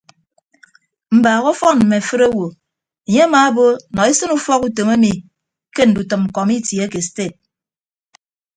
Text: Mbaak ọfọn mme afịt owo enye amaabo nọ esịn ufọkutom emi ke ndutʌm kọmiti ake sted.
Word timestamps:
Mbaak 1.17 1.43
ọfọn 1.51 1.77
mme 1.81 1.97
afịt 2.01 2.21
owo 2.27 2.45
enye 3.07 3.21
amaabo 3.27 3.65
nọ 3.93 4.01
esịn 4.09 4.31
ufọkutom 4.37 4.89
emi 4.95 5.11
ke 5.75 5.81
ndutʌm 5.89 6.23
kọmiti 6.35 6.75
ake 6.85 6.99
sted. 7.07 7.33